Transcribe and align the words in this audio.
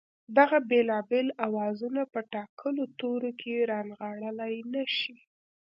دغه 0.37 0.57
بېلابېل 0.69 1.27
آوازونه 1.47 2.01
په 2.13 2.19
ټاکلو 2.33 2.83
تورو 2.99 3.31
کې 3.41 3.67
رانغاړلای 3.71 4.55
نه 4.73 4.83
شي 4.97 5.17